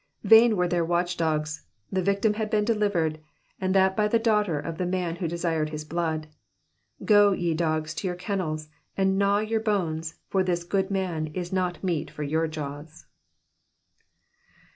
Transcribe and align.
Vain 0.23 0.57
were 0.57 0.67
their 0.67 0.83
watchings, 0.83 1.67
the 1.91 2.01
victim 2.01 2.33
had 2.33 2.49
been 2.49 2.65
delivered, 2.65 3.19
and 3.59 3.75
that 3.75 3.95
by 3.95 4.07
the 4.07 4.17
daughter 4.17 4.59
of 4.59 4.79
the 4.79 4.85
man 4.87 5.17
who 5.17 5.27
desired^ 5.27 5.69
his 5.69 5.85
blood. 5.85 6.25
Go, 7.05 7.33
ye 7.33 7.53
dogs, 7.53 7.93
to 7.93 8.07
your 8.07 8.15
kennels 8.15 8.67
and 8.97 9.15
gnaw 9.19 9.37
your 9.37 9.59
bones, 9.59 10.15
for 10.27 10.43
this 10.43 10.63
good 10.63 10.89
man 10.89 11.27
is 11.35 11.53
not 11.53 11.83
meat 11.83 12.09
for 12.09 12.23
your 12.23 12.47
jaws. 12.47 13.05